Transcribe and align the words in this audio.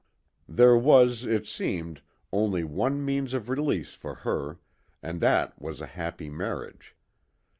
There 0.49 0.75
was, 0.75 1.25
it 1.25 1.47
seemed, 1.47 2.01
only 2.31 2.63
one 2.63 3.05
means 3.05 3.35
of 3.35 3.49
release 3.49 3.93
for 3.93 4.15
her, 4.15 4.57
and 5.03 5.21
that 5.21 5.61
was 5.61 5.79
a 5.79 5.85
happy 5.85 6.27
marriage. 6.27 6.95